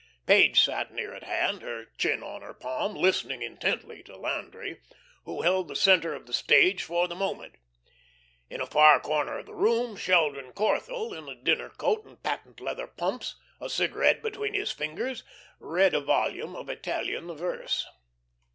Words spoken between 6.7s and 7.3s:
for the